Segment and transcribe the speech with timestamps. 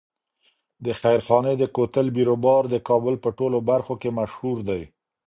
[0.85, 4.81] د خیرخانې د کوتل بیروبار د کابل په ټولو برخو کې مشهور دی.